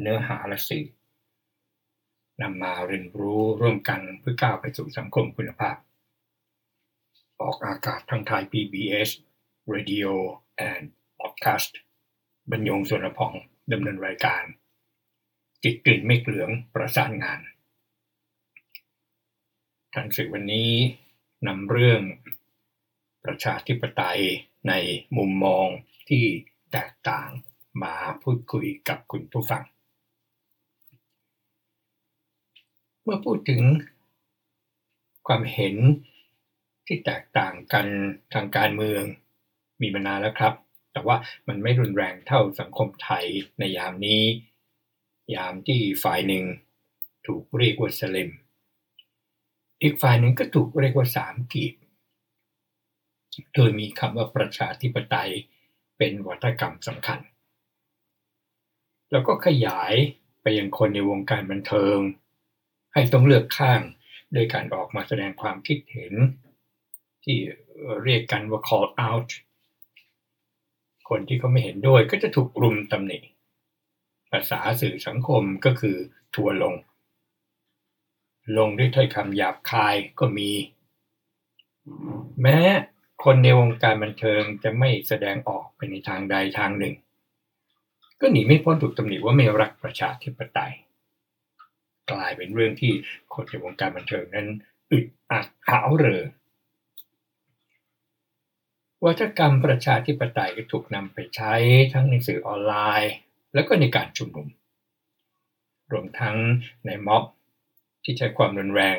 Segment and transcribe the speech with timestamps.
[0.00, 0.86] เนื้อหาและสื่อ
[2.42, 5.76] นำมาเรียนรู้ร่วมกันเพื่อก้าวไปสู่สังคมคุณภาพ
[7.40, 9.10] ออกอากาศทางไทย PBS
[9.74, 10.10] Radio
[10.70, 10.86] and
[11.20, 11.72] Podcast
[12.50, 13.32] บรรยงส่วนพอง
[13.72, 14.42] ดำเนินรายการ
[15.62, 17.40] จิตกลิ่นไม่เหลืองประสานงาน
[19.94, 20.72] ทันสื่อวันนี้
[21.46, 22.02] นำเรื่อง
[23.24, 24.20] ประชาธิปไตย
[24.68, 24.72] ใน
[25.16, 25.66] มุมมอง
[26.08, 26.24] ที่
[26.72, 27.30] แตกต่าง
[27.82, 29.64] มาพูดคุยกับคุณผู้ฟัง
[33.08, 33.62] มื่อพูดถึง
[35.26, 35.76] ความเห็น
[36.86, 37.86] ที่แตกต่างกัน
[38.34, 39.02] ทางการเมือง
[39.80, 40.54] มีมานานแล้วครับ
[40.92, 41.16] แต่ว่า
[41.48, 43.24] มันไม่รุนแรงเท่าสังคมไทย
[43.58, 44.22] ในยามนี้
[45.34, 46.44] ยามที่ฝ่ายหนึ่ง
[47.26, 48.30] ถูกเรียกว่าสลิม
[49.82, 51.74] อีกฝ่ายหนึ่งก็ถูกเรียกว่าสามกีบ
[53.54, 55.30] โดยมีคำว่าประชาธิปไตย
[55.98, 57.20] เป็นวัฒกรรมสำคัญ
[59.10, 59.94] แล้วก็ขยาย
[60.42, 61.98] ไปยังคนในวงการบันเทิง
[62.92, 63.80] ให้ต้องเลือกข้าง
[64.32, 66.14] โดยการออกมาแสดงความคิดเห็น
[67.24, 67.36] ที่
[68.04, 69.30] เรียกกันว่า call out
[71.08, 73.18] คนที่เขาไม่เห็นด้วยก็จะถูกรุมตำหนิ
[74.30, 75.96] ภาษาสื่อสังคมก็คือ
[76.34, 76.74] ทัวลง
[78.58, 80.50] ลงด้วยถ้อยคำหยาบคายก็มี
[82.42, 82.58] แม้
[83.24, 86.94] คนในวงการบันเทิงจะไม่แสดงออกไปในทางใดทางหนึ่ง
[88.20, 90.74] ก็หนีไม่พ้นถูกตำหนิว่าไม่รักประชาธิปไตย
[92.10, 92.92] กลายเป็นเรื่องที่
[93.34, 94.48] คนในวงการบันเทิงนั้น
[94.92, 96.24] อึดอัดหาวเรอ
[99.04, 101.54] วัฒกรรมประชาธิปไตยก็ถูกนำไปใช้
[101.92, 103.12] ทั้งในสื่อออนไลน์
[103.54, 104.48] แล้วก็ในการชุมนุม
[105.92, 106.36] รวมทั้ง
[106.86, 107.24] ในม็อบ
[108.04, 108.98] ที่ใช้ความรุนแรง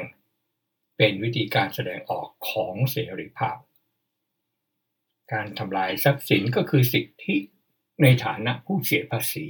[0.98, 3.58] เป็นวิธีการแสดงออกของเสรีภาพ
[5.32, 7.36] การทำลายทรัพย์สินก็คือสิทธิ
[8.02, 9.48] ในฐานะผู้เสียภาษี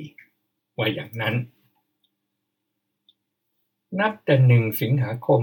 [0.77, 1.35] ว่าอย่างนั้น
[3.99, 5.41] นับแต่หนึ่งสิงหาคม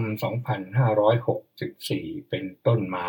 [1.35, 3.09] 2564 เป็นต้นมา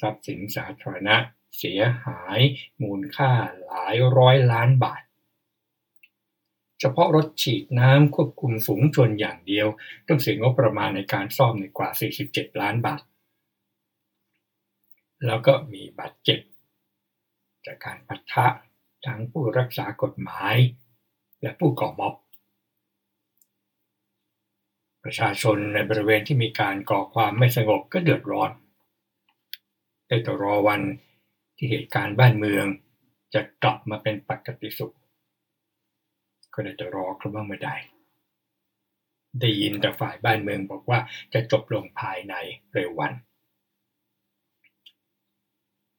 [0.00, 1.16] ทรัพย์สินสาธารณะ
[1.58, 2.38] เสียหาย
[2.82, 3.30] มูลค่า
[3.66, 5.02] หลายร้อยล้านบาท
[6.80, 9.68] เฉพาะรถฉีดน้ำควบคุมฝูงชนอย่างเดียว
[10.08, 11.90] ต้องเสียงบประมาณในการซ่อมในกว่า
[12.24, 13.02] 47 ล้านบาท
[15.26, 16.40] แล้วก็มีบาดเจ็บ
[17.66, 18.46] จากการปะทะ
[19.06, 20.56] ทั้งผู้รักษากฎหมาย
[21.42, 22.14] และผู้ก่อม็อบ
[25.04, 28.50] ประชาชนในบริเวณที่มีการก่อความไม่สงบก็เดือดร้อน
[30.06, 30.80] ได้แต่รอวัน
[31.56, 32.66] ที่เหตุการณ์บ้านเมือง
[33.34, 34.94] จะกลับมาเป็นปกติสุข
[36.54, 37.70] ก็ได้แต่รอครั้งเมื่อใด
[39.40, 40.98] ได้ยินแต่ฝ่ายบ้านเมืองบอกว่า
[41.32, 42.34] จะจบลงภายใน
[42.72, 43.12] เร็ววัน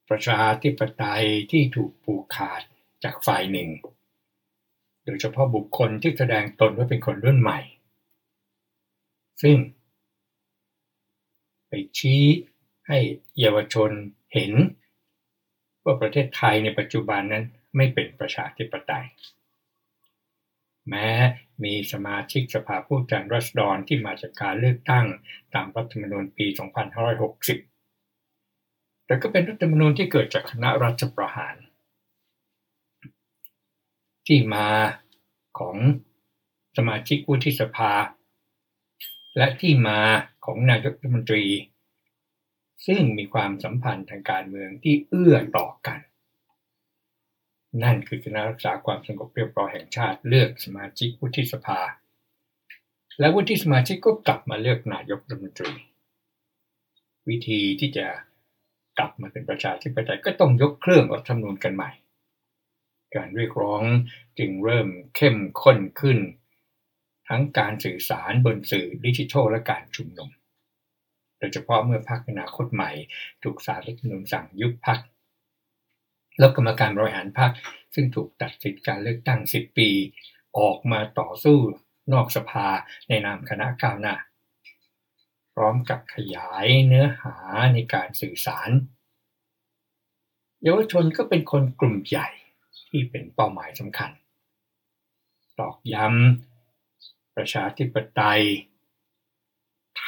[0.10, 2.62] ประชาธิปไตยที่ถูกผูกขาด
[3.04, 3.70] จากฝ่ายหนึ่ง
[5.06, 7.60] โดยเฉพาะบุคคลที่แสดงตนว่าเป็นคนรุ่นใหม่
[9.42, 9.58] ซึ่ง
[11.68, 12.24] ไปชี้
[12.88, 12.98] ให้
[13.40, 13.92] เยาวชน
[14.34, 14.54] เห็น
[15.84, 19.06] ว่าประเทศไทยในปัจจุบันนั้นไม่เป็นประชาธิปไตย
[20.90, 21.08] แม้
[21.64, 25.06] มีสมาชิกสภาผู้แทนราษฎรที่มาจากการเลือกตั้ง
[25.54, 26.58] ตามรัฐธรรมนูญปี 2560
[29.06, 31.56] แต่ก็เป็นรัฐธรรมนูญที่เกิดจากคณะรัฐประหาร
[34.28, 34.70] ที่มา
[35.60, 35.78] ของ
[36.78, 37.92] สมาชิกวุฒิสภา
[39.38, 40.00] และที่มา
[40.46, 41.46] ของนายกรัฐมนตรี
[42.88, 46.00] ซึ่งมีความสัมพันธ์ทางการเมืองที่เอื้อต่อกัน
[47.84, 51.80] นั่นคือคณะรักษาความสงบเรียบร้อยแห่งชาติเลือกสมาชิกวุฒิสภา
[53.20, 55.74] และวุฒิสมาชิกก็กลับมาเลือกนายกรัฐมนตรี
[57.30, 58.08] วิธีที่จะ
[58.98, 61.92] กลับมาเป็นประชาธิปไตยก็ต้องยกเครื่องรัฐธรรมนูญกันใหม่
[63.16, 63.84] การเรียกร้อง
[64.40, 66.18] จึงเริ่มเข้มข้นขึ้น
[67.32, 70.30] ทั้งการสื่อสารบนสื่อดิจิทัลและการชุมนุม
[71.40, 72.92] โดยเฉพาะเมื่อพรรคอนาคตใหม่
[73.44, 75.00] ถูกสารรัฐธรรมนูญสั่งยุบพรรค
[76.40, 77.52] แล้วกรรมการบริหารพรรค
[77.96, 79.90] ซึ่งถูกตัดสิทธิการเลือกตั้ง 10 ปี
[80.60, 81.58] ออกมาต่อสู้
[82.14, 82.68] นอกสภา
[83.10, 84.16] ในนามคณะก้าวหน้า
[85.54, 87.36] พร้อมกับขยายเนื้อหา
[87.74, 88.70] ในการสื่อสาร
[90.64, 92.30] เยาวชนก็เป็นคนกลุ่มใหญ่
[92.90, 94.12] ที่เป็นเป้าหมายสำคัญ
[95.60, 96.51] ตอกย้ำ
[97.36, 98.44] ประชาธิปไตย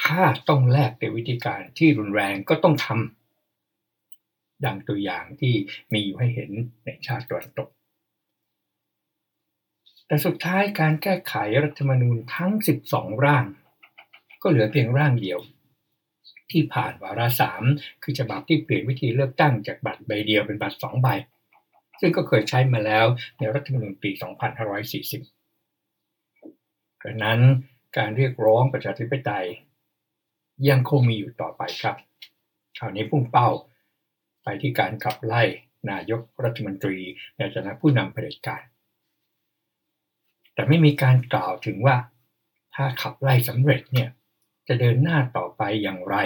[0.02, 5.54] ถ้าต้องแลกด้วยวิธีการที่รุนแรงก็ต้องทำดังตัวอย่างที่
[5.92, 6.50] มีอยู่ให้เห็น
[6.84, 7.68] ในชาติตะวันตก
[10.06, 12.52] แต่สุดท้ายการแก้ไขรัฐธรรมนูญทั้ง
[12.88, 13.44] 12 ร่าง
[14.42, 15.38] ก็เหลือเพียงร่างเดียว
[16.50, 17.62] ที่ผ่านวาระสาม
[18.02, 21.08] คือฉบับที่เปลี่ยนวิธีเลือกตั้งจากบัตรใบเดียวเป็นบัตรสองใบ
[22.00, 23.06] ซึ่งก็เคยใช้มาแล้ว
[23.38, 25.43] ในรัฐธรรมนูญปี 2540
[27.04, 27.40] ดังนั้น
[27.96, 29.46] การเรียกร้องประชาธิปไตย
[30.68, 31.96] ยังคงมีอยู่ต่อไปครับ
[32.78, 33.48] คราวนี้พุ่งเป้า
[34.42, 35.42] ไปที่การขับไล่
[35.90, 36.98] นายกรัฐมนตรี
[37.38, 38.62] ในฐานะผู้นำเผด็จการ
[40.54, 41.96] แต่ไม่มีการกล่าวถึงว่า
[42.74, 44.10] ถ้าขับไล่สำเร็จเนี่ย
[44.68, 46.16] จะเดินหน้าต่อไปอย่างไร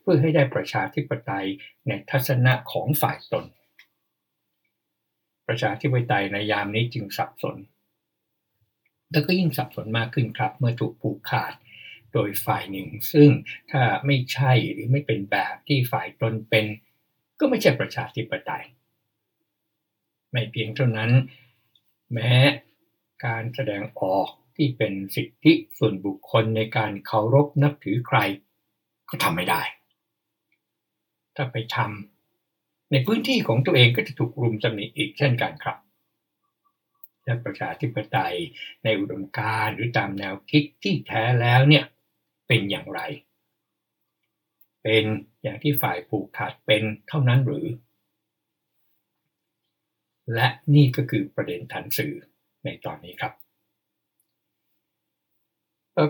[0.00, 1.46] เพื่อให้ได้ประชาธิปไตย
[1.88, 3.44] ในทัศนะของฝ่ายตน
[5.48, 7.56] ประชาธิปไตยในยามนี้จึงสับสน
[9.12, 11.54] แล้วก็ยิ่งสับสนมากขึ้นครับ เมื่อถูกผูกขาด
[12.12, 13.28] โดยฝ่ายหนึ่ง ซึ่ง
[13.70, 16.66] ถ้าไม่ใช่หรือไม่เป็นแบบที่ฝ่ายตนเป็น
[17.40, 18.64] ก็ไม่ใช่ประชาธิปไตย
[20.30, 21.10] ไม่เพียงเท่านั้น
[22.12, 22.32] แม้
[23.24, 28.18] การแสดงออกที่เป็นสิทธิส่วนบุคคลในการเคารพนับถือใคร
[29.08, 29.62] ก็ทำไม่ได้
[31.36, 35.76] ถ้าไปทำในพื้นที่ของตัวเองก็จะถูกรุมตำหนิอีกเช่นกันครับ
[37.30, 38.36] และประชาธิปไตย
[38.84, 41.84] ในอุดมการหรือตามแนวคิดที่แท้แล้วเนี่ย
[42.48, 43.00] เป็นอย่างไร
[44.82, 45.04] เป็น
[45.42, 47.66] อย่างที่ฝ่ายผูกขาดเป็นเท่านั้นหรือ
[50.34, 52.14] และนี่ก็คือประเด็นทันสื่อ
[52.64, 53.32] ในตอนนี้ครับ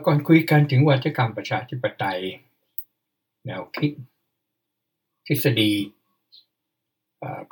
[0.06, 2.20] ก่อนคุยกันถึงวัฒกรรมประชาธิปไตย
[3.46, 3.90] แนวคิด
[5.26, 5.72] ทฤษฎี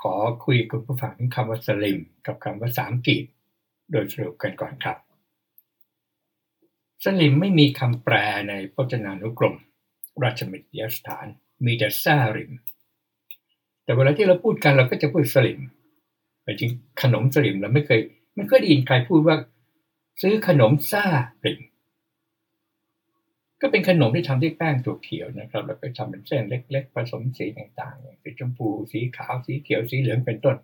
[0.02, 3.24] ขอคุยกับผู้ฟังถึงคำว่าสลิมกับคำว่าสามกีบ
[3.90, 4.96] โดยสรุปกันก่อนครับ
[7.04, 8.14] สลิมไม่มีคำแปล
[8.48, 9.56] ในพจนานุกรม
[10.22, 11.26] ราชมิตรสถาน
[11.66, 12.52] มีแต่ซาริม
[13.84, 15.60] แต่เวลาที่เราพูดกันเราก็จะพูดสลิม
[16.42, 16.70] แต่จริง
[17.02, 18.00] ขนมสลิมเราไม่เคย
[18.36, 19.36] ไม่เคยได้ยินใครพูดว่า
[20.22, 21.04] ซื้อขนมซา
[21.44, 21.60] ริม
[23.60, 30.56] ก็เป็นขนมที่ทำด้วยแป้งถั่วเขียวนะครับ แล้วก็ทำเป็นเส้นเล็ก ๆ ผสมสีต่างๆสีชมพู สีขาว สีเขียว สีเหลืองเป็นต้น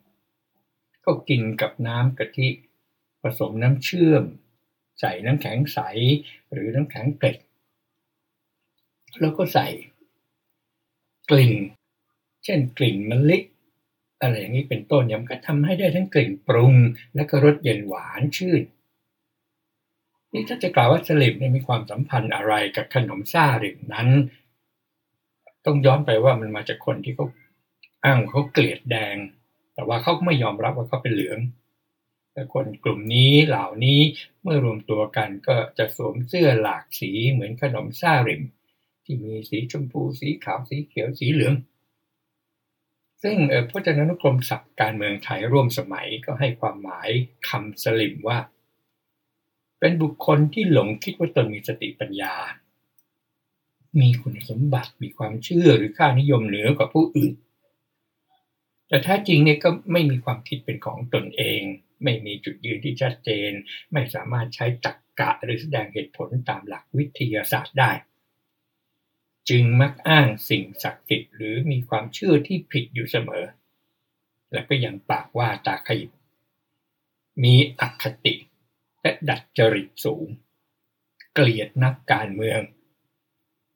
[1.04, 2.48] ก็กินกับน้ำกะทิ
[3.24, 4.24] ผสมน้ำเชื่อม
[5.00, 5.80] ใส่น้ำแข็งใส
[6.52, 7.36] หรือน้ำแข็งเกล็ด
[9.20, 9.68] แล้วก็ใส่
[11.30, 11.54] กลิ่น
[12.44, 13.38] เช่นกลิ่นมะลิ
[14.20, 16.74] อะไรอย่างนี้เป็นต้นยำก็ทำให้ได้ทั้งกลิ่นปรุง
[17.14, 18.62] และก็รสเย็นหวานชื่น
[20.32, 24.08] นี่ถ้าจะกล่าวว่าสลิมมีความสัมพันธ์อะไรกับขนมซ่าริมนั้น
[25.64, 27.26] ต้องย้อนไปว่ามันมาจากคนที่เขา
[28.04, 29.16] อ้างเขาเกลียดแดง
[29.74, 31.38] แต่ว่าเขาไม่ยอมรับว่าเขาเป็นเหลือง
[32.52, 34.00] คนกลุ่มนี้เหล่านี้
[34.42, 38.42] เมื่อรวมตัวกันก็จะสวมเสื้อหลากสีเหมือนขนมซาริม
[39.04, 41.54] ที่มีสีชมพูสีขาวสีเขียวสีเหลือง
[43.22, 43.36] ซึ่ง
[43.70, 47.08] พจนานุกรมศัพท์การเมืองไทยร่วมสมัยก็ให้ความหมาย
[47.48, 48.38] คำสลิมว่า
[49.80, 52.34] เป็นบุคคลที่หลงคิดว่าตนมีสติปัญญา
[54.00, 57.32] มีคุณสมบัติมีความเชื่อหรือค่านิยมเหนือกว่าผู้อื่น
[58.88, 61.60] แต่แท้จริงเนี่ยก็ไม่มีความคิดเป็นของตนเอง
[62.04, 63.50] ไม่มีจุดยืนที่ชัดเจน
[63.92, 67.92] ไม่สามารถใช้ตรรกกะหรือแสดงเหตุผลตามหลักวิทยาศาสตร์ได้
[69.48, 73.44] จึงมักอ้างสิ่งศักดิ์สิทธิ์หรือมีความเชื่อที่ผิดอยู่เสมอ
[74.52, 76.12] และก็ยังปากว่าตาขยิบ
[77.42, 78.34] มีอคติ
[79.02, 80.26] และดัดจริตสูง
[81.34, 82.60] เกลียดนักการเมือง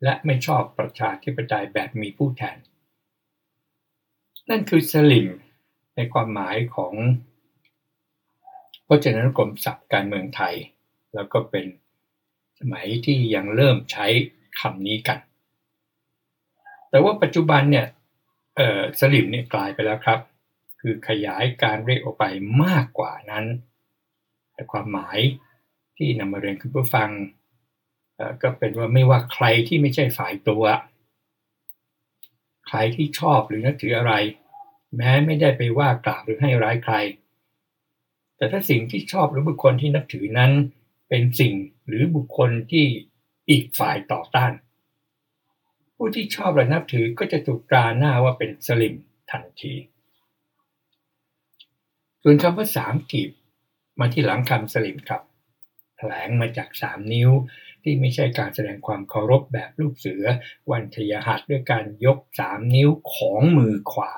[0.04, 2.58] และไม่ชอบประชาธิปไตยแบบมีผู้แทน
[4.49, 5.28] นั่นคือสลิม
[5.97, 6.94] ในความหมายของ
[8.90, 10.54] พราะฉะนั้นกรมศัพท์การเมืองไทย
[11.14, 11.66] แล้วก็เป็น
[12.59, 14.07] สมัยที่ยังเริ่มใช้
[14.61, 15.18] คำนี้กัน
[16.90, 17.87] แต่ว่าปัจจุบันเนี่ย
[19.00, 20.21] สลิมเนี่ยกลายไปแล้วครับ
[20.80, 22.25] คือขยายการเรียกออกไป
[22.64, 23.47] มากกว่านั้น
[24.54, 25.18] แต่ความหมาย
[25.97, 27.11] ที่นำมาเรียนคุณผู้ฟัง
[28.42, 30.64] ก็เป็นว่าไม่ว่าใครที่ไม่ใช่ฝ่ายตัว
[32.66, 34.14] ใครที่ชอบหรือนับถืออะไร
[34.97, 36.95] แม้ไม่ได้ไปว่ากล่าวหรือให้ร้ายใคร
[38.38, 40.52] แต่ถ้าสิ่งที่ชอบหรือบุคคลที่นับถือนั้น
[41.09, 41.54] เป็นสิ่ง
[41.87, 42.87] หรือบุคคลที่
[43.50, 44.52] อีกฝ่ายต่อต้าน
[45.97, 48.95] ผู้ที่ชอบและนับถือก็จะถูกตราหน้าว่าเป็นสลิม
[49.30, 49.75] ทันที
[52.23, 53.30] ส่วนคำว่าสามกีบ
[54.00, 55.23] มาที่หลังคำสลิมครับ
[55.97, 57.30] แถลงมาจากสามนิ้ว
[57.83, 60.25] ที่ไม่ใช่การแสดงความเคารพแบบลูกเสือ
[60.71, 64.12] วันทยหัสด้วยการยกสามนิ้วของมือขวา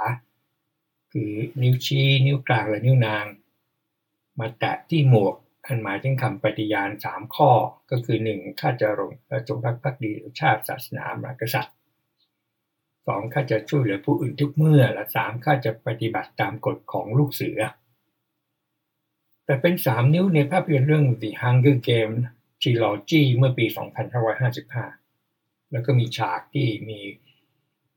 [1.12, 3.24] คือนิ้วชี้ นิ้วกลางและนิ้วนาง
[4.40, 5.34] มาแตะที่หมวก
[5.66, 7.50] อันหมายถึงคำปฏิญาณสามข้อ
[7.90, 9.12] ก็คือหนึ่งข้าจะรง
[9.48, 11.76] จงรักภักดีชาติศาสนามหากษัตริย์
[13.06, 17.60] สองข้าจะช่วยเหลือผู้อื่นทุกเมื่อ และสามข้าจะปฏิบัติตามกฎของลูกเสือ
[19.44, 22.14] แต่เป็นสามนิ้วในภาพยนตร์เรื่อง The Hunger Game
[22.62, 23.66] Trilogy เมื่อปี
[24.88, 27.00] 2555 แล้วก็มีฉากที่มี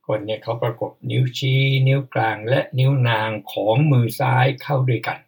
[0.08, 5.20] คนเนี่ยเขาประกบนิ้วชี้ นิ้วกลางและนิ้วนางของมือซ้ายเข้าด้วยกัน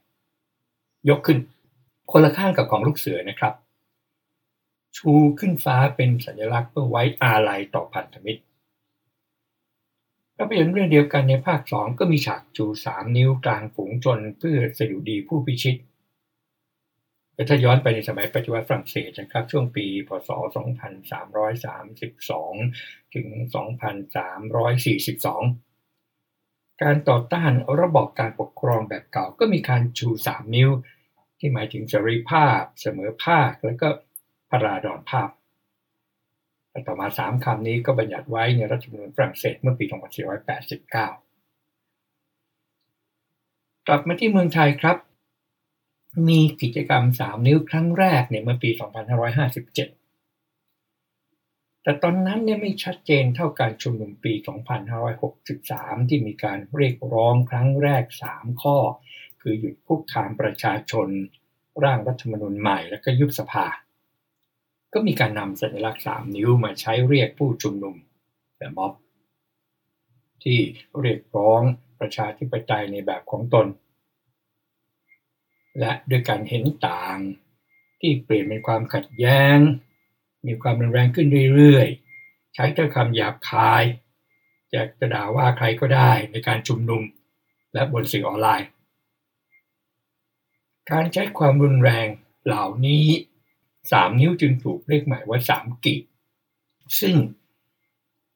[1.09, 1.39] ยกขึ้น
[2.11, 3.53] คนละข้างกับของลูกเสือนะครับ
[4.97, 8.41] ชูขึ้นฟ้าเป็นสัญลักษณ์เพื่อไว้อาลัยต่อพันธมิตร
[10.37, 15.77] ภาพยนตร์เรื่องเดียวกันในภาคสองก็มีฉากชูสามนิ้วกลางฝูงชนเพื่อสดุดีผู้พิชิต
[17.33, 20.29] แต่ถ้าย้อนไปในสมัยปัจจุบันฝรั่งเศสนะครับ ช่วงปีพศ
[21.91, 23.27] 2332 ถึง
[25.85, 30.69] 2342 การต่อต้านระบอบการปกครองแบบเก่าก็มีการชู 3 นิ้ว
[31.45, 33.87] ที่หมายถึงเสรีภาพ เสมอภาค และก็
[34.49, 35.29] พราดอนภาพ
[36.69, 39.95] แต่ต่อมา 3คำนี้ก็บัญญัติไว้ในรัฐธรรมนูญฝรั่งเศสเมื่อปี 2489
[43.87, 44.97] กลับมาที่เมืองไทยครับ
[46.29, 48.69] มีกิจกรรม 3 นิ้วครั้งแรกเนี่ยเมื่อปี
[50.27, 54.33] 2557แต่ตอนนั้นเนี่ยไม่ชัดเจนเท่าการชุมนุมปี
[55.21, 58.77] 2563 ที่มีการเรียกร้องครั้งแรก 3 ข้อ
[59.47, 61.07] คือหยุดคุกคามประชาชน
[61.83, 63.65] ร่างรัฐธรรมนูญใหม่และก็ยุบสภา
[64.93, 67.95] ก็มีการนำสัญลักษณ์3นิ้วมาใช้เรียกผู้ชุมนุม
[68.57, 68.93] แต่ม็อบ
[70.43, 70.59] ที่
[70.99, 71.61] เรียกร้อง
[71.99, 73.67] ประชาธิปไตยในแบบของตน
[75.79, 77.17] และด้วยการเห็นต่าง
[77.99, 79.57] ที่เปลี่ยนเป็นความขัดแย้ง
[80.47, 83.83] มีความรุนแรงขึ้นเรื่อยๆ ใช้ถ้อยคำหยาบคาย
[84.73, 87.01] จะกระด่าว่าใครก็ได้ในการชุมนุม
[87.73, 88.67] และบนสื่อออนไลน์
[90.91, 92.07] การใช้ความรุนแรง
[92.45, 93.05] เหล่านี้
[93.91, 96.03] สามนิ้วจึงถูกเรียกหมายว่าสามกีบ
[96.99, 97.15] ซึ่ง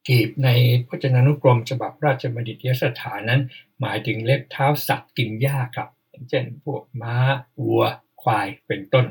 [0.07, 0.49] กีบใน
[0.87, 3.41] พจนานุกรมฉบับราชบัณฑิตยสถานนั้น
[3.79, 5.89] หมายถึงเล็บเท้าสัตว์กินหญ้าครับ
[6.29, 7.15] เช่นพวกม้า
[7.59, 7.83] วัว
[8.21, 9.05] ควายเป็นต้น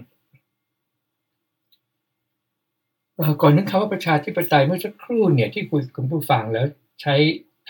[3.41, 6.67] ก่อนนึกคำว่าประชาธิปไตยเมื่อสักครู่เนี่ยที่คุยกับผู้ฟังแล้ว
[7.03, 7.15] ใช้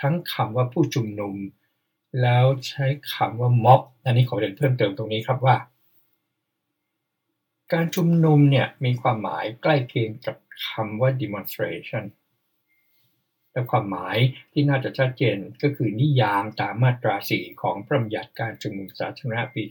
[0.00, 1.34] ทั้งคำว่าผู้ชุมนุม
[2.22, 5.56] แล้วใช้คำว่าม็อบ อันนี้ขอเรียนเพิ่มเติมตรงนี้ครับว่า
[7.72, 10.36] การชุมนุมเนี่ยมีความหมายใกล้เคียงกับ
[10.68, 12.04] คำว่า demonstration
[13.52, 14.16] และความหมาย
[14.52, 19.62] ที่น่าจะชัดเจนก็คือนิยามตามมาตรา 4 ของพระบัญญัติการชุมนุมสาธารณะปี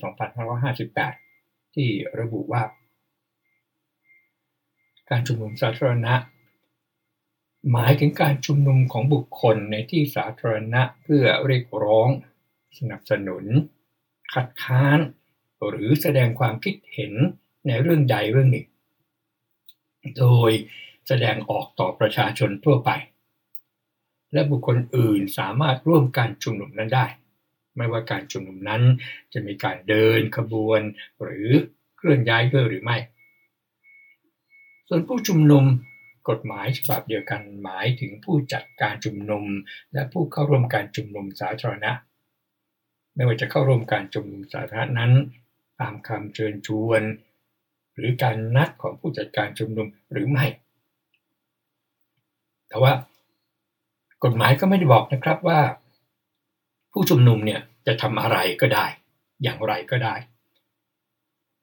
[0.84, 1.90] 2558 ที่
[2.20, 2.64] ระบุว่า
[5.10, 6.14] การชุมนุมสาธารณะ
[7.72, 12.10] หมายถึงการชุมนุมของบุคคลในที่สาธารณะเพื่อเรียกร้อง
[12.78, 13.46] สนับสนุน
[14.34, 15.00] คัดค้าน
[15.68, 17.14] หรือแสดงความคิดเห็น
[17.68, 18.68] ในเรื่องใดเรื่องหนึ่ง
[20.18, 20.52] โดย
[21.08, 22.92] แสดงออกต่อประชาชนทั่วไป
[24.34, 27.06] และบุคคลอื่นสามารถร่วมการชุมนุมนั้นได้
[27.76, 28.84] ไม่ว่าการชุมนุมนั้น
[29.34, 30.82] จะมีการเดินขบวน
[31.24, 31.50] หรือ
[31.98, 32.98] เคลื่อนย้ายด้วยหรือไม่
[34.88, 35.64] ส่วนผู้ชุมนุม
[36.30, 39.46] กฎหมายฉบับเดียวกันหมายถึงผู้จัดการชุมนุม
[39.94, 41.92] และผู้เข้าร่วมการชุมนุมสาธารณะ
[43.16, 45.12] ไม่ว่าจะเข้าร่วมการชุมนุมสาธารณะนั้น
[45.80, 47.02] ตามคำเชิญชวน
[47.96, 50.46] หรือการนัดของผู้จัดการชุมนุมหรือไม่
[52.68, 52.94] แต่ว่า
[54.24, 55.60] กฎหมายก็ไม่ได้บอกนะครับว่า
[56.92, 58.86] ผู้ชุมนุมเนี่ยจะทำอะไรก็ได้
[59.44, 60.16] อย่างไรก็ได้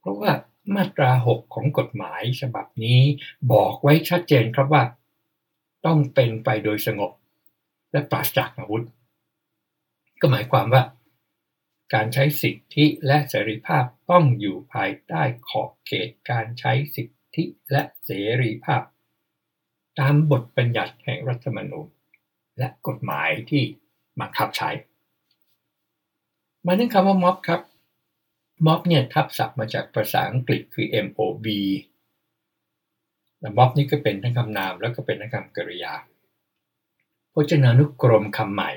[0.00, 0.30] เพราะว่า
[0.74, 3.00] มาตรา 6 ของกฎหมายฉบับนี้
[3.52, 4.84] บอกไว้ชัดเจนครับว่า
[5.86, 7.12] ต้องเป็นไปโดยสงบ
[7.92, 8.84] และปราศจากอาวุธ
[10.20, 10.82] ก็หมายความว่า
[11.94, 18.10] การใช้สิทธิและเสรีภาพต้องอยู่ภายใต้ขอบเขตการใช้สิทธิและเส
[18.42, 18.82] รีภาพ
[19.98, 21.88] ตามบทบัญญัติแห่งรัฐธรรมนูญ
[22.58, 23.62] และกฎหมายที่
[24.20, 24.70] บังคับใช้
[26.66, 27.60] มาถึงคำว่าม็อบครับ
[28.66, 31.46] ม็อบเนี่ยทับศัพท์มาจากภาษาอังกฤษคือ mob
[33.40, 35.94] และม็อบนี่ก็เป็นทั้งคำนามแล้วก็เป็นทั้งคำกริยา
[37.32, 38.72] พจนานุกรมคำใหม่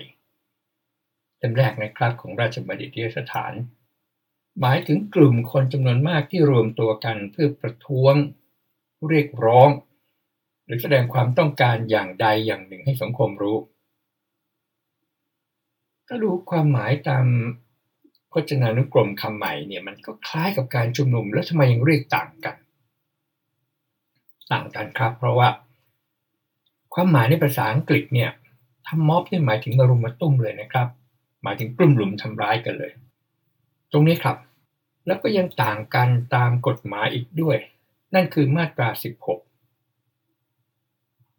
[1.37, 3.53] เล่มแรกนะครับของราชบัณฑิตยสถาน
[4.59, 8.15] หมายถึงกลุ่มคนจำนวนมากที่รวมตัวกันเพื่อประท้วง
[9.09, 9.69] เรียกร้อง
[10.65, 13.57] หรือแสดงความต้องการอย่างใดอย่างหนึ่งให้สังคมรู้
[16.07, 17.25] ถ้ารู้ความหมายตาม
[18.49, 22.55] จนานุกรมคำใหม่เนี่ยมันก็คล้ายกับการชุมนุมแล้วทำไมยังเรียกต่างกัน
[24.51, 25.47] ต่างกันครับ เพราะว่า
[26.93, 28.31] ความหมายในภาษาอังกฤษเนี่ย
[28.87, 30.87] ทำม็อบนี่หมายถึงมารุมมาตุ้มเลยนะครับ
[31.43, 32.91] หมายถึงกลุ่มหลุมทำร้ายกันเลย
[33.91, 34.37] ตรงนี้ครับ
[35.05, 37.57] แล้วก็ยังต่างกันตามกฎหมายอีกด้วย
[38.13, 38.99] นั่นคือมาตรา 16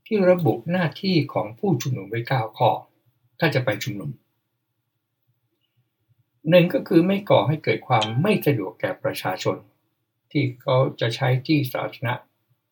[0.06, 2.70] ที่ระบุหน้าที่ของผู้ชุมนุมไว้9ข้อ
[3.38, 4.10] ถ้าจะไปชุมนุม
[6.50, 9.56] หนึ่งก็คือไม่ก่อให้เกิดความไม่สะดวกแก่ประชาชน
[10.32, 12.14] ที่เขาจะใช้ที่สาธารณะ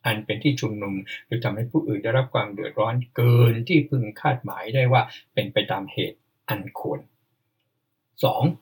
[0.04, 0.94] อันเป็นที่ชุมนุม
[1.26, 5.02] หรือทำให้ผู้อื่นได้รับความเดือดร้อนเกินที่พึงคาดหมายได้ว่า
[5.34, 6.18] เป็นไปตามเหตุ
[6.48, 7.00] อันควร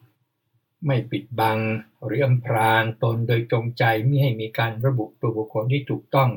[0.02, 0.86] 2.
[0.86, 1.58] ไม่ปิดบัง
[2.04, 6.30] หรืออำพรางตนโดยจงใจไม่ให้มีการระบุตัวบุคคลที่ถูกต้อง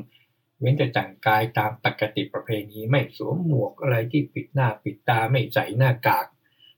[0.58, 6.26] เว้นแต่แต่งกายตามปกติประเพณีไม่สวมหมวกอะไรที่ปิดหน้าปิดตาไม่ใส่หน้ากาก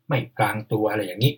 [0.08, 1.34] ไม่กลางตัวอะไรอย่างนี้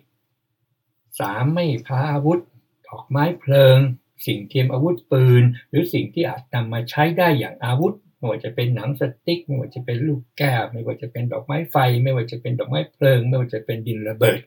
[1.19, 1.53] 3.
[1.53, 2.39] ไม่พาอาวุธ
[2.87, 3.79] ดอกไม้เพลิง
[4.25, 14.39] สิ่งเทียมอาวุธปืน หรือสิ่งที่อาจนำมาใช้ได้อย่างอาวุธไม่ว่าจะเป็นหนังสติ๊กไม่ว่าจะเป็นลูกแก้วไม่ว่าจะเป็นดอกไม้ไฟ ไม่ว่าจะเป็นดอกไม้เพลิง ไม่ว่าจะเป็นดินระเบิด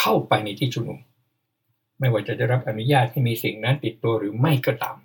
[0.00, 0.98] เข้าไปในที่ชุมนุม
[1.98, 4.96] ไม่ว่าจะได้รับอนุญาตให้มีสิ่งนั้นติดตัวหรือไม่ก็ตาม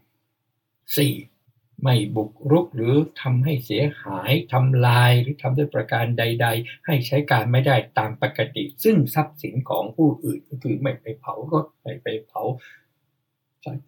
[0.87, 1.36] 4.
[1.83, 12.43] ไม่บุกรุกหรือทำให้เสียหายทำลายหรือทำด้วยประการใด ๆ ให้ใช้การไม่ได้ตามปกติ ซึ่งทรัพย์สินของผู้อื่นก็คือไม่ไปเผารถไม่ไปเผา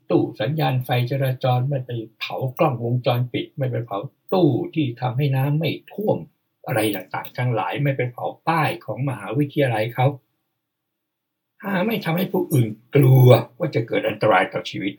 [0.10, 4.00] ตู้สัญญาณไฟจราจรไม่ไปเผากล้องวงจรปิด ไม่ไปเผา
[4.34, 6.18] ตู้ที่ทำให้น้ำไม่ท่วม
[6.68, 10.08] อะไรต่างๆทั้งหลายไม่ไปเผาป้ายของมหาวิทยาลัยเขา
[11.64, 13.28] หาไม่ทำให้ผู้อื่นกลัว
[13.58, 14.94] ว่าจะเกิดอันตรายต่อชีวิต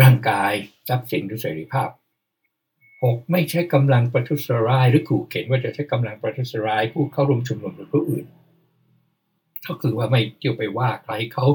[0.00, 0.52] ร่างกาย
[0.88, 1.88] ทรัพย์สินหรือเสรีภาพ
[3.02, 3.32] 6.
[3.32, 8.24] ไม่ใช้กำลังประทุษร้ายหรือขู่เข็นว่าจะใช้กำลังประทุษร้ายผู้เข้าร่วมชุมนุมหรือผู้อื่น
[9.66, 11.46] ก็คือว่าไม่เที่ยวไปว่าใครเขา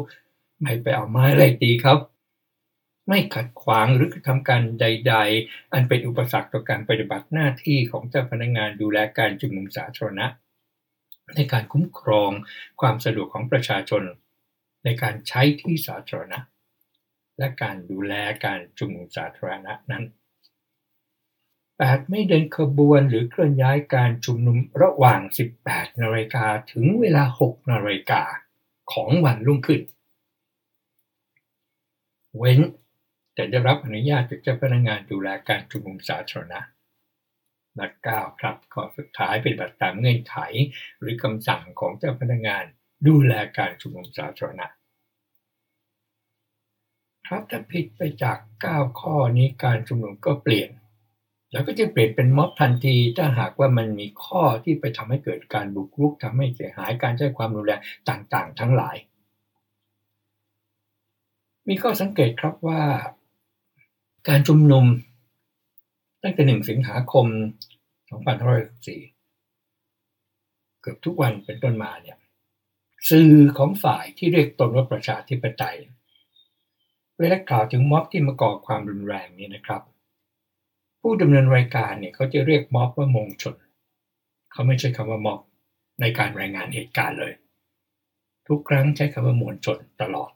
[0.61, 1.95] ไม่ไปเอาไม้ไล่ตีเขา
[3.07, 10.27] ไม่ขัดขวางหรือกระทำการใด ๆ อันเป็นอุปสรรคต่อการปฏิบัติหน้าที่ของเจ้าพนักงานดูแลการชุมนุมสาธารณะ
[11.35, 12.31] ในการคุ้มครอง
[12.81, 14.03] ความสะดวกของประชาชน
[14.85, 16.39] ในการใช้ที่สาธารณะ
[17.37, 18.13] และการดูแล
[18.45, 20.03] การชุมนุมสาธารณะนั้น
[21.83, 22.09] 8.
[22.09, 25.19] ไม่เดินขบวนหรือเคลื่อนย้ายการชุมนุมระหว่าง
[25.61, 28.23] 18นาฬิกาถึงเวลา 6นาฬิกา
[28.93, 29.81] ของวันรุ่งขึ้น
[32.37, 32.59] เว้น
[33.33, 36.59] แต่ได้รับอนุญาตจากเจ้าพนักงานดูแลการชุมนุมสาธารณะ
[37.75, 40.37] และ9ครับข้อสุดท้ายเป็นบัตรตามเงื่อนไข
[40.99, 42.63] หรือคำสั่งของเจ้าพนักงาน
[43.07, 44.67] ดูแลการชุมนุมสาธารณะ
[47.27, 48.37] ครับถ้าผิดไปจาก
[48.69, 50.69] 9 ข้อนี้การชุมนุมก็เปลี่ยน
[51.55, 58.95] แล้วก็จะเปลี่ยนเป็นม็อบทันที ถ้าหากว่ามันมีข้อที่ไปทำให้เกิดการบุกรุกทำให้เสียหายการใช้ความรุนแรงต่างๆ ทั้งหลาย
[61.67, 62.81] มีข้อสังเกตครับว่า
[64.27, 64.85] การชุมนุม
[66.23, 67.25] ตั้งแต่หนึ่งสิงหาคม
[68.03, 72.17] 2564เกือบทุกวันเป็นต้นมาเนี่ย
[73.09, 75.77] สื่อของฝ่ายที่เรียกตนว่าประชาธิปไตย
[77.19, 79.81] เวลากล่าวถึงม็อบที่มาก่อความรุนแรงนี่นะครับ
[81.07, 83.55] ผู้ดำเนินรายการเนี่ยเขาจะเรียกม็อบว่ามงชน
[84.51, 85.39] เขาไม่ใช่คำว่าม็อบ
[86.01, 87.33] ในการรายงานเหตุการณ์เลย
[88.47, 90.31] ทุกครั้งใช้คำว่ามวลชนตลอด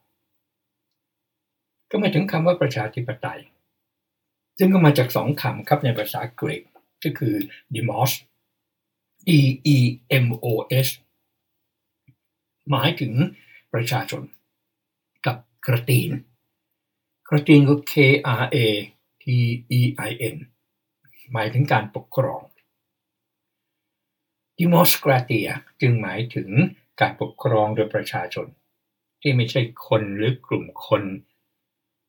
[1.90, 3.42] ก็มาถึงคำว่าประชาธิปไตย
[4.58, 6.64] ซึ่งก็มาจากสองคำครับในภาษากรีก
[7.04, 7.36] ก็คือ
[7.74, 8.12] demos
[9.28, 9.32] d
[9.76, 9.78] e
[10.24, 10.46] m o
[10.86, 10.88] s
[12.70, 13.14] หมายถึง
[13.74, 14.22] ประชาชน
[15.26, 16.12] กับกระตีน
[17.30, 17.94] กระตีนก็ K
[18.42, 18.58] R A
[19.22, 19.26] T
[19.80, 20.38] E I N
[21.34, 22.42] หมายถึงการปกครอง
[24.60, 25.50] Democratia
[25.82, 26.50] จึงหมายถึง
[27.02, 28.48] การปกครองโดยประชาชน
[29.22, 31.04] ที่ไม่ใช่คนหรือกลุ่มคน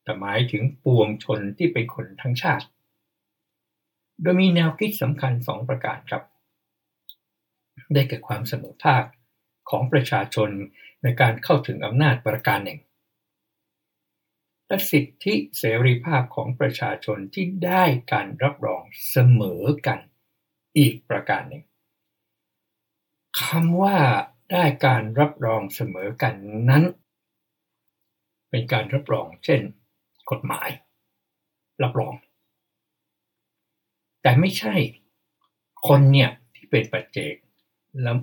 [0.03, 2.67] แต่หมายถึงปวงชนที่เป็นคนทั้งชาติ
[4.23, 6.23] โดยมีแนวคิดสำคัญสองประการครับ
[7.93, 9.05] ได้แก่ความเสมอภาค
[9.71, 10.51] ของประชาชน
[11.03, 12.81] ในการเข้าถึงอำนาจประการหนึ่ง
[14.71, 19.99] และสิทธิเสรีภาพของประชาชนที่ได้การรับรองเสมอกัน
[20.79, 21.65] อีกประการหนึ่ง
[23.43, 23.97] คำว่า
[24.51, 26.35] ได้การรับรองเสมอกัน
[26.71, 26.85] นั้น
[28.51, 29.61] เป็นการรับรองเช่น
[30.31, 30.69] กฎหมาย
[31.83, 32.15] รับรอง
[34.23, 34.75] แต่ไม่ใช่
[35.89, 37.35] คนเนี่ยที่เป็นปัจเจก
[38.03, 38.17] แล้ว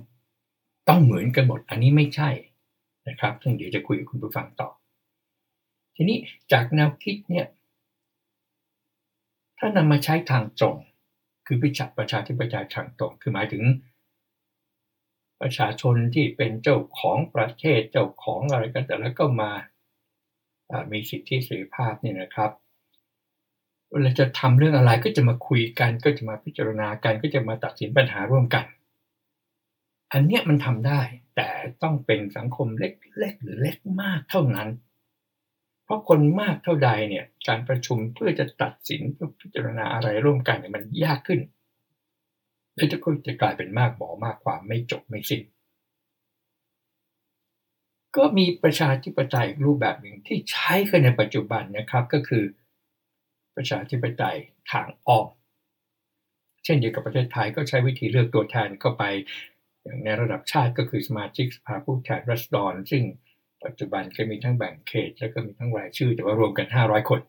[0.88, 2.30] ต้องเหมือนกันหมดอันนี้ไม่ใช่
[3.08, 4.70] นะครับซึ่งเดี๋ยวจะคุยกับคุณผู้ฟังต่อ
[6.00, 6.18] ทีนี้
[6.52, 7.46] จากแนวคิดเนี่ย
[9.58, 10.76] ถ้านำมาใช้ทางตรง
[11.46, 13.64] คือพิจัดประชาธิปไตยทางตรง คือหมายถึง
[15.40, 19.50] ประชาชนที่เป็นเจ้าของประเทศเจ้าของอะไรกันแต่แล้วก็มา
[20.92, 22.50] มีสิทธิเสรีภาพนี่นะครับ
[23.90, 28.64] เวลาจะทำเรื่องอะไรก็จะมาคุยกัน ก็จะมาพิจารณากัน ก็จะมาตัดสินปัญหาร่วมกัน
[30.12, 31.00] อันเนี้ยมันทำได้
[31.36, 31.48] แต่
[31.82, 34.68] ต้องเป็นสังคมเล็กๆหรือเล็กมากเท่านั้น
[35.88, 41.40] เพราะคนมากเท่าใดเนี่ยการประชุมเพื่อจะตัดสินเพื่อพิจารณาอะไรร่วมกันเนี่ยมันยากขึ้น
[42.74, 45.42] และจะก็จะกลายเป็นมากบ่อมากความไม่จบไม่สิ้น
[48.16, 52.44] ก็มีประชาธิปไตยรูปแบบหนึ่งที่ใช้กันในปัจจุบันนะครับก็คือ
[53.56, 54.38] ประชาธิปไตย
[54.70, 55.28] ทางอ้อม
[56.64, 59.04] เช่นเดียวกับประเทศไทยก็ใช้วิธีเลือกตัวแทนเข้าไป
[59.82, 63.02] อย่างในระดับชาติก็คือสมาชิกสภาผู้แทนรัศดรซึ่ง
[63.64, 67.20] ปัจจุบันก็มีทั้งแบ่งเขต แล้วก็มีทั้งรายชื่อ แต่ว่ารวมกัน 500 คน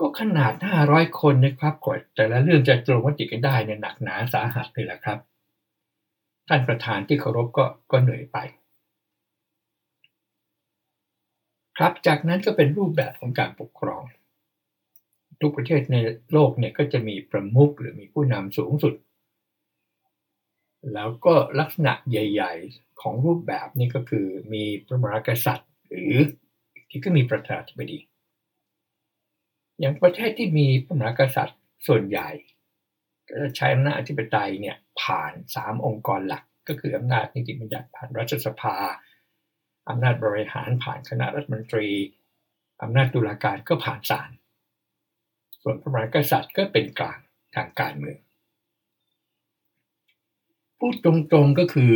[0.00, 0.52] ก็ขนาด
[0.84, 5.18] 500 คนนะครับกว่าแต่ละเรื่องจะตรงมติกันได้เนี่ยหนักหนาสาหัสเลยแหละครับ
[6.48, 8.38] ท่านประธานที่เคารพก็ก็เหนื่อยไป
[11.76, 14.02] ครับจากนั้นก็เป็นรูปแบบของการปกครอง
[15.40, 15.96] ทุกประเทศใน
[16.32, 18.94] โลกเนี่ยก็จะมีประมุขหรือมีผู้นำสูงสุด
[20.92, 26.14] แล้วก็ลักษณะใหญ่ ๆ ของรูปแบบนี้ก็คือมีพระมหากษัตริย์ หรือ
[26.90, 27.98] ที่ก็มีประธานาธิบดี
[29.80, 32.30] อย่างประเทศที่มีพระมหากษัตริย์ส่วนใหญ่
[33.28, 38.76] ก็จะใช้อำนาจอธิปไตยเนี่ยผ่าน 3 องค์กรหลัก ก็คืออำนาจนิติบัญญัติผ่านรัฐสภา
[39.88, 41.88] อำนาจบริหารผ่านคณะรัฐมนตรี
[42.82, 44.30] อำนาจตุลาการก็ผ่านศาล
[45.62, 47.18] ส่วนพระมหากษัตริย์ก็เป็นกลาง
[47.54, 48.18] ทางการเมือง
[50.78, 51.12] พูดตร
[51.44, 51.92] งๆก็คือ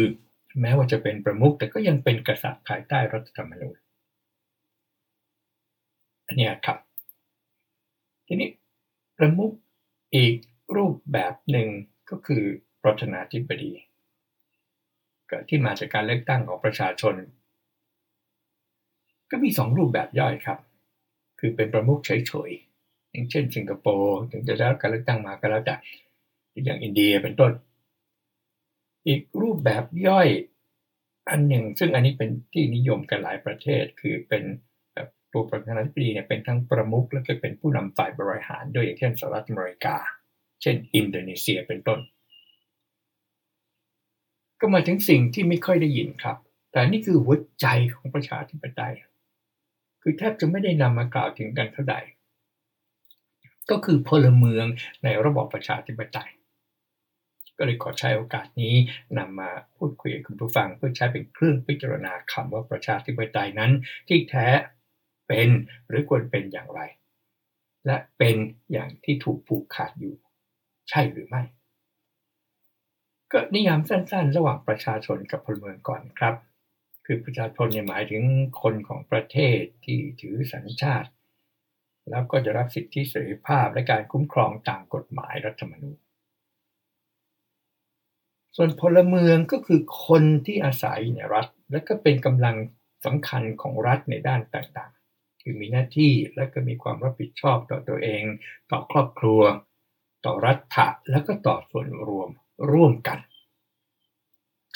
[0.61, 3.77] แม้ว่าจะเป็นประมุขแต่ก็ยังเป็นกษัตริย์ภายใต้รัฐธรรมนูญ
[6.27, 6.79] อันนี้ครับ
[8.27, 8.49] ทีนี้
[9.19, 9.53] ประมุข
[10.15, 10.35] อีก
[10.77, 11.69] รูปแบบหนึ่ง
[12.11, 12.43] ก็คือ
[12.83, 13.73] ประธานาธิบดี
[15.31, 17.15] ก็ที่มาจากการเลือกตั้งของประชาชน
[19.31, 20.59] ก็มีสองรูปแบบย่อยครับ
[21.41, 22.11] คือเป็นประมุขเฉ
[22.49, 25.75] ยๆอย่างเช่น สิงคโปร์ถึงจะได้รับการเลือกตั้งมาก็แล้วแต่
[26.65, 27.53] อย่างอินเดียเป็นต้น
[29.09, 30.29] อีกรูปแบบย่อย
[31.31, 34.43] อันหนึ่ง ซึ่งอันนี้เป็นที่นิยมกันหลายประเทศ คือเป็น
[35.33, 39.97] ตัวประธานาธิบดีเนี่ยเป็นทั้งประมุขและก็เป็นผู้นำฝ่ายบริหารโดยอย่างเช่นสหรัฐอเมริกา
[40.63, 42.01] เช่น อินโดนีเซียเป็นต้น
[44.61, 46.37] ก็มาถึงสิ่งที่ไม่ค่อยได้ยินครับ
[46.73, 48.95] แต่นี่คือหัวใจของประชาธิปไตย
[50.03, 51.97] คือแทบจะไม่ได้นำมากล่าวถึงกันเท่าใด
[53.71, 54.67] ก็คือพลเมือง
[55.05, 56.31] ในระบอบประชาธิปไตย
[57.59, 58.75] ก็เลยขอใช้โอกาสนี้
[59.19, 63.73] นำมาพูดคุยกับคุณผู้ฟัง เพื่อใช้เป็นเครื่องพิจารณาคำว่าประชาธิปไตยนั้น
[64.09, 64.47] ที่แท้
[65.29, 65.49] เป็น
[65.89, 66.81] หรือควรเป็นอย่างไร
[67.87, 68.37] และเป็น
[68.73, 70.15] อย่างที่ถูกผูกขาดอยู่
[70.91, 71.43] ใช่หรือไม่
[73.33, 76.35] ก็นิยามสั้นๆ ระหว่างประชาชนกับพลเมืองก่อนครับ
[77.07, 78.25] คือประชาชนเนี่ยหมายถึง
[78.63, 81.11] คนของประเทศที่ถือสัญชาติ
[82.11, 85.99] แล้วก็จะรับสิทธิเสรีภาพและการคุ้มครองตามกฎหมายรัฐธรรมนูญ
[88.61, 92.57] ส่วนพลเมืองก็คือคนที่อาศัยในรัฐ และก็เป็นกำลัง
[93.05, 98.23] สำคัญของรัฐในด้านต่างๆ คือมีหน้าที่และก็มีความรับผิดชอบต่อตัวเอง
[98.71, 99.41] ต่อครอบครัว
[100.25, 102.31] ต่อรัฐะและก็ต่อส่วนรวม
[102.73, 103.19] ร่วมกัน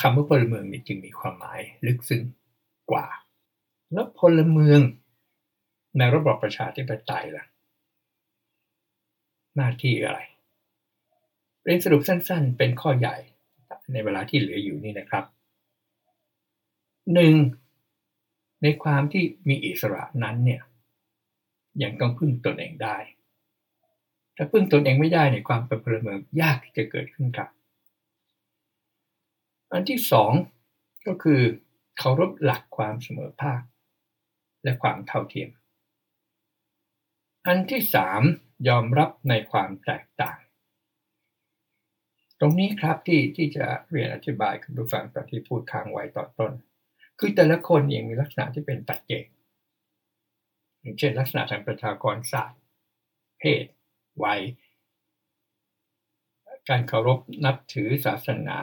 [0.01, 2.23] คำว่าพลเมืองนี่จึงมีความหมายลึกซึ้ง
[2.91, 3.07] กว่า
[3.93, 4.81] แล้วพลเมือง
[5.99, 7.45] ในระบบประชาธิปไตยล่ะ
[9.57, 10.21] หน้าที่อะไร
[11.65, 13.17] เรียนสรุปสั้นๆ เป็นข้อใหญ่
[13.93, 15.25] ในเวลาที่เหลืออยู่นี่นะครับ
[17.15, 17.35] หนึ่ง
[18.63, 20.63] ในความที่มีอิสระนั้นเนี่ย
[21.83, 22.97] ยังต้องพึ่งตนเองได้
[24.37, 27.49] ถ้าพึ่งตนเองไม่ได้ในความเป็นพลเมืองยากที่จะเกิดขึ้นครับ
[29.73, 30.33] อันที่สอง
[31.07, 31.41] ก็คือ
[31.99, 33.63] เคารพหลักความเสมอภาค
[34.63, 35.51] และความเท่าเทียม
[37.47, 38.23] อันที่สาม
[38.69, 40.39] ยอมรับในความแตกต่าง
[42.45, 46.53] ตรงนี้ครับที่ที่จะเรียนอธิบายคุณผู้ฟังตอนที่พูดค้างไว้ตอนต้น
[47.19, 49.25] คือแต่ละคนเองมีลักษณะที่เป็นตัดเจก
[50.81, 52.61] อย่างเช่น ลักษณะทางประชากรศาสตร์
[53.39, 53.65] เพศ
[54.25, 54.41] วัย
[56.69, 58.59] การเคารพนับถือศาสนา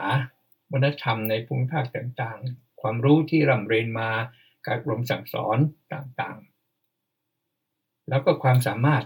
[0.70, 4.10] วัฒนธรรมในภูมิภาคต่างๆ ความรู้ที่ร่ำเรียนมา
[4.66, 5.58] การอบรมสั่งสอน
[5.92, 9.04] ต่างๆ แล้วก็ความสามารถ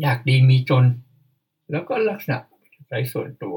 [0.00, 0.84] อยากดีมีจน
[1.70, 2.38] แล้วก็ลักษณะ
[2.88, 3.56] ใช้ส่วนตัว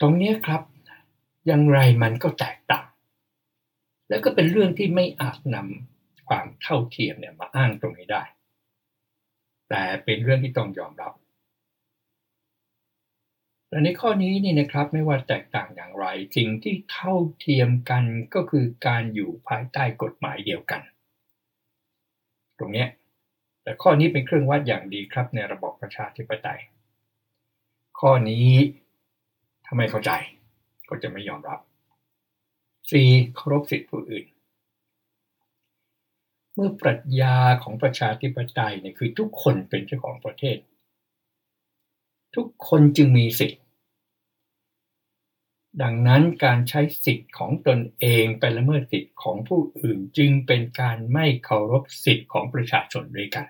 [0.00, 0.62] ตรงนี้ครับ
[1.46, 2.88] อย่างไรมันก็แตกต่าง
[4.08, 8.22] แล้วก็เป็นเรื่องที่ไม่อาจนำความเท่าเทียมเนี่ยมาอ้างตรงนี้ได้
[9.68, 11.12] แต่เป็นเรื่องที่ต้องยอมรับ
[13.70, 20.82] และในข้อนี้นี่นะครับไม่ว่าแตกต่างอย่างไรสิ่งที่เท่าเทียมกันก็คือการอยู่ภายใต้กฎหมายเดียวกัน
[22.58, 22.86] ตรงนี้
[23.64, 26.60] แต่ข้อนี้เป็นเครื่องวัดอย่างดีครับในระบอบประชาธิปไตย
[28.00, 28.50] ข้อนี้
[29.64, 30.10] ถ้าไม่เข้าใจ
[30.88, 31.60] ก็จะไม่ยอมรับ
[32.50, 33.34] 4.
[33.34, 34.24] เคารพสิทธิผู้อื่น
[36.54, 40.58] เมื่อปรัชญาของประชาธิปไตยเนี่ยคือทุกคนเป็นเจ้าของประเทศ
[42.36, 43.58] ทุกคนจึงมีสิทธิ
[45.82, 53.46] ดังนั้นการใช้สิทธิ์ของตนเองไปละเมิดสิทธิ์ของผู้อื่นจึงเป็นการไม่เคารพสิทธิ์ของประชาชนด้วยกัน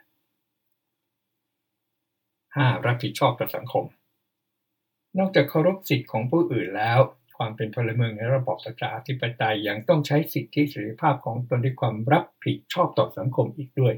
[2.17, 2.87] 5.
[2.87, 3.85] รับผิดชอบต่อสังคม
[5.19, 6.99] นอกจากเคารพสิทธิ์ของผู้อื่นแล้ว
[7.39, 13.95] ความเป็นพลเมืองในระบอบประชาธิปไตยยังต้องใช้สิทธิเสรีภาพของตนด้วยความรับผิดชอบต่อสังคมอีกด้วย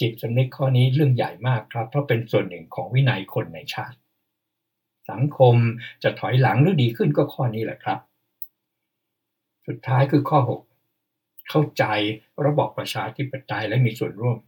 [0.00, 3.98] จิตสำนึกข้อนี้เรื่องใหญ่มากครับ เพราะเป็นส่วนหนึ่งของวินัยคนในชาติ
[5.10, 5.56] สังคม
[6.02, 7.98] จะถอยหลังหรือดีขึ้นก็ข้อนี้แหละครับ
[9.66, 10.38] สุดท้ายคือข้อ
[10.94, 11.84] 6 เข้าใจ
[12.46, 14.38] ระบอบประชาธิปไตยและมีส่วนร่วม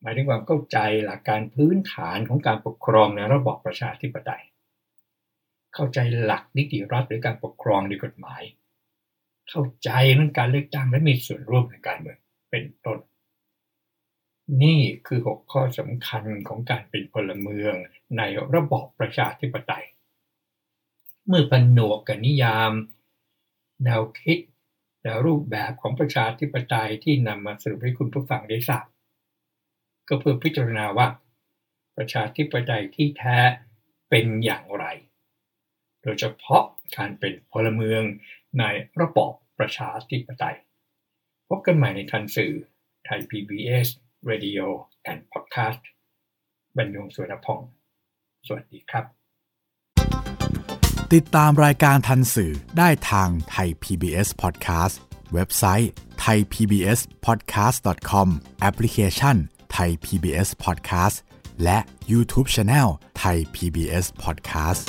[0.00, 4.42] หมายถึงความเข้าใจหลักการพื้นฐานของการปกครองในระบอบประชาธิปไตย
[5.74, 8.42] เข้าใจหลักนิติรัฐหรือการปกครองในกฎหมาย
[9.50, 12.18] เข้าใจเรื่องการเลือกตั้งและมีส่วนร่วมในการเมือง
[12.50, 12.98] เป็นต้น
[14.62, 17.74] นี่คือ6ข้อสำคัญของการเป็นพลเมือง
[18.18, 18.22] ใน
[18.54, 19.84] ระบอบประชาธิปไตย
[21.26, 22.72] เมื่อผนวกกับนิยาม
[23.84, 24.38] แนวคิด
[25.02, 28.86] และรูปแบบของประชาธิปไตยที่นำมาสรุปให้คุณผู้ฟังได้ทราบ
[30.08, 31.06] ก็เพื่อพิจารณาว่า
[31.96, 33.36] ประชาธิปไตยที่แท้
[34.10, 34.84] เป็นอย่างไร
[36.02, 36.64] โดยเฉพาะ
[36.96, 38.02] การเป็นพลเมือง
[38.58, 38.64] ใน
[39.00, 40.56] ระบอบประชาธิปไตย
[41.48, 42.52] พบกันใหม่ในทันสื่อ
[43.04, 43.88] ไทย PBS
[44.30, 44.66] Radio
[45.10, 45.82] and Podcast
[46.76, 47.70] บรรยงสุวรพงศ์
[48.46, 49.04] สวัสดีครับ
[51.14, 54.94] ติดตามรายการทันสื่อได้ทางไทย PBS Podcast
[55.34, 55.90] เว็บไซต์
[56.24, 58.28] thaipbspodcast.com
[58.60, 59.36] แอปพลิเคชัน
[59.72, 61.16] ไทย PBS Podcast
[61.64, 61.78] และ
[62.10, 64.82] YouTube Channel ไทย PBS Podcast